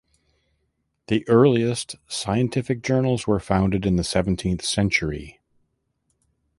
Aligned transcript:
The 1.09 1.23
earliest 1.29 1.95
scientific 2.07 2.81
journals 2.81 3.27
were 3.27 3.39
founded 3.39 3.85
in 3.85 3.97
the 3.97 4.03
seventeenth 4.03 4.63
century. 4.65 5.39